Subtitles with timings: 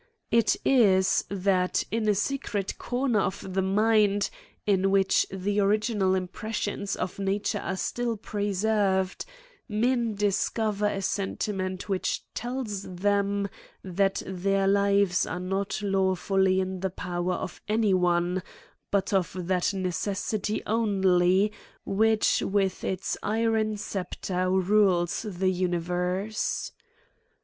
[0.31, 4.31] It is, that, in a secret corner of the mind,
[4.65, 9.25] in which the original impressions of nature are still preserved,
[9.69, 13.47] men discover a senti ment which tells them,
[13.83, 18.41] that their lives are not law fully in the power of any one,
[18.89, 21.51] but of tHat necessity only
[21.85, 26.71] which with its iron sceptre rules the uni verse.